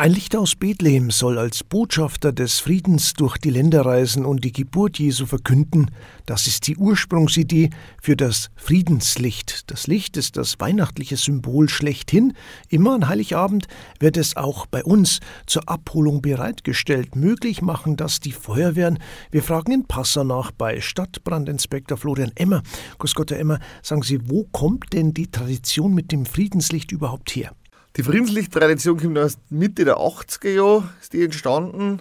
[0.00, 4.52] Ein Licht aus Bethlehem soll als Botschafter des Friedens durch die Länder reisen und die
[4.52, 5.90] Geburt Jesu verkünden.
[6.24, 9.68] Das ist die Ursprungsidee für das Friedenslicht.
[9.72, 12.34] Das Licht ist das weihnachtliche Symbol schlechthin.
[12.68, 13.66] Immer an Heiligabend
[13.98, 17.16] wird es auch bei uns zur Abholung bereitgestellt.
[17.16, 19.00] Möglich machen das die Feuerwehren.
[19.32, 22.62] Wir fragen in Passau nach bei Stadtbrandinspektor Florian Emmer.
[22.98, 27.34] Grüß Gott, Herr Emmer, sagen Sie, wo kommt denn die Tradition mit dem Friedenslicht überhaupt
[27.34, 27.50] her?
[27.98, 32.00] Die Friedenslichttradition kommt aus Mitte der 80er Jahre, ist die entstanden.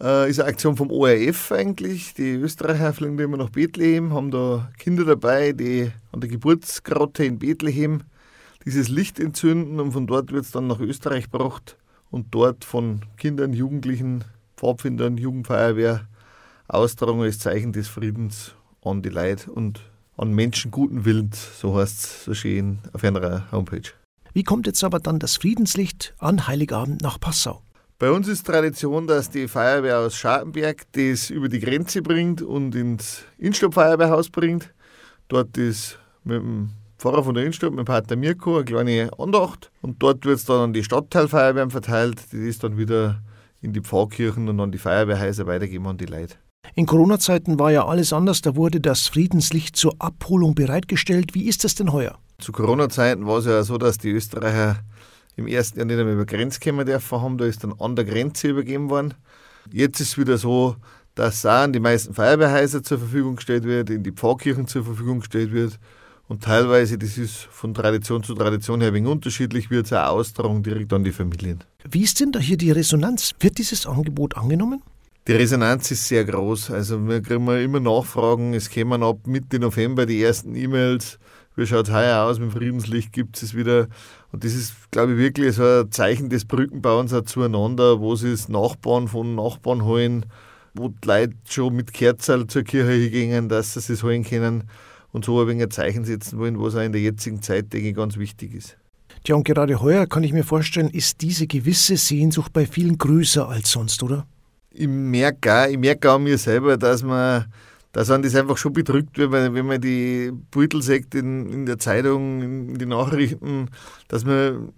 [0.00, 2.14] Äh, ist eine Aktion vom ORF eigentlich.
[2.14, 7.40] Die Österreicher fliegen immer nach Bethlehem, haben da Kinder dabei, die an der Geburtsgrotte in
[7.40, 8.04] Bethlehem
[8.64, 11.78] dieses Licht entzünden und von dort wird es dann nach Österreich gebracht
[12.12, 14.22] und dort von Kindern, Jugendlichen,
[14.56, 16.06] Pfadfindern, Jugendfeuerwehr
[16.68, 19.80] austragen als Zeichen des Friedens an die Leute und
[20.16, 24.03] an Menschen guten Willens, so heißt es so schön auf einer Homepage.
[24.34, 27.62] Wie kommt jetzt aber dann das Friedenslicht an Heiligabend nach Passau?
[28.00, 32.74] Bei uns ist Tradition, dass die Feuerwehr aus Schartenberg das über die Grenze bringt und
[32.74, 34.74] ins Innstadt-Feuerwehrhaus bringt.
[35.28, 39.70] Dort ist mit dem Pfarrer von der Innstadt, mit dem Pater Mirko, eine kleine Andacht.
[39.82, 43.22] Und dort wird es dann an die Stadtteilfeuerwehren verteilt, die das dann wieder
[43.62, 46.34] in die Pfarrkirchen und an die Feuerwehrhäuser weitergeben an die Leute.
[46.74, 51.36] In Corona-Zeiten war ja alles anders, da wurde das Friedenslicht zur Abholung bereitgestellt.
[51.36, 52.18] Wie ist das denn heuer?
[52.44, 54.80] Zu Corona-Zeiten war es ja so, dass die Österreicher
[55.34, 58.04] im ersten Jahr nicht einmal über Grenz kommen dürfen haben, da ist dann an der
[58.04, 59.14] Grenze übergeben worden.
[59.72, 60.76] Jetzt ist es wieder so,
[61.14, 65.20] dass auch an die meisten Feuerwehrhäuser zur Verfügung gestellt wird, in die Pfarrkirchen zur Verfügung
[65.20, 65.78] gestellt wird.
[66.28, 70.62] Und teilweise, das ist von Tradition zu Tradition her wenig unterschiedlich, wird es auch austragen
[70.62, 71.64] direkt an die Familien.
[71.88, 73.32] Wie ist denn da hier die Resonanz?
[73.40, 74.82] Wird dieses Angebot angenommen?
[75.26, 76.72] Die Resonanz ist sehr groß.
[76.72, 78.52] Also wir kriegen immer Nachfragen.
[78.52, 81.18] Es kämen ab Mitte November die ersten E-Mails
[81.56, 83.88] wie schaut es heuer aus mit dem Friedenslicht, gibt es wieder.
[84.32, 88.32] Und das ist, glaube ich, wirklich so ein Zeichen des Brückenbauens auch zueinander, wo sie
[88.32, 90.26] das Nachbarn von Nachbarn holen,
[90.74, 94.64] wo die Leute schon mit Kerzen zur Kirche gingen, dass sie es holen können
[95.12, 97.90] und so ein wenig ein Zeichen setzen wollen, was auch in der jetzigen Zeit, denke
[97.90, 98.76] ich, ganz wichtig ist.
[99.22, 103.48] Tja, und gerade heuer kann ich mir vorstellen, ist diese gewisse Sehnsucht bei vielen größer
[103.48, 104.26] als sonst, oder?
[104.70, 107.46] Ich merke auch, ich merke auch mir selber, dass man
[107.94, 111.64] da sind das einfach schon bedrückt, wenn man, wenn man die Beutel sagt in, in
[111.64, 113.70] der Zeitung, in den Nachrichten,
[114.08, 114.68] dass wir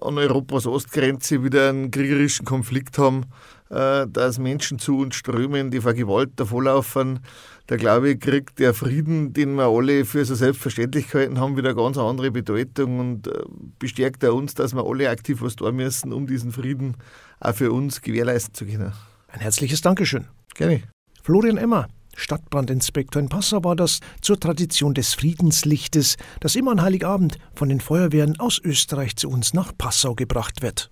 [0.00, 3.24] an Europas Ostgrenze wieder einen kriegerischen Konflikt haben,
[3.70, 7.18] äh, dass Menschen zu uns strömen, die vor Gewalt davonlaufen.
[7.66, 11.76] Da glaube ich, kriegt der Frieden, den wir alle für so Selbstverständlichkeiten haben, wieder eine
[11.76, 13.32] ganz andere Bedeutung und äh,
[13.80, 16.96] bestärkt er uns, dass wir alle aktiv was tun müssen, um diesen Frieden
[17.40, 18.92] auch für uns gewährleisten zu können.
[19.26, 20.26] Ein herzliches Dankeschön.
[20.54, 20.82] Gerne.
[21.22, 27.36] Florian Emmer, Stadtbrandinspektor in Passau war das zur Tradition des Friedenslichtes, das immer an Heiligabend
[27.54, 30.88] von den Feuerwehren aus Österreich zu uns nach Passau gebracht wird.